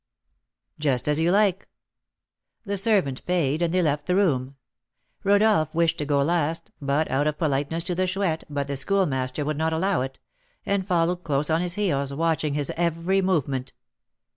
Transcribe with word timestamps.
"Just 0.79 1.07
as 1.07 1.19
you 1.19 1.31
like." 1.31 1.67
The 2.65 2.75
servant 2.75 3.23
paid, 3.27 3.61
and 3.61 3.71
they 3.71 3.83
left 3.83 4.07
the 4.07 4.15
room. 4.15 4.55
Rodolph 5.23 5.75
wished 5.75 5.99
to 5.99 6.07
go 6.07 6.23
last, 6.23 6.71
out 6.89 7.27
of 7.27 7.37
politeness 7.37 7.83
to 7.83 7.93
the 7.93 8.07
Chouette, 8.07 8.43
but 8.49 8.67
the 8.67 8.77
Schoolmaster 8.77 9.45
would 9.45 9.59
not 9.59 9.73
allow 9.73 10.01
it, 10.01 10.17
and 10.65 10.87
followed 10.87 11.23
close 11.23 11.51
on 11.51 11.61
his 11.61 11.75
heels, 11.75 12.15
watching 12.15 12.55
his 12.55 12.71
every 12.75 13.21
movement. 13.21 13.73